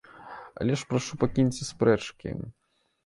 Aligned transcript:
Але 0.63 0.77
ж 0.81 0.87
прашу, 0.93 1.19
пакіньце 1.25 1.67
спрэчкі. 1.71 2.35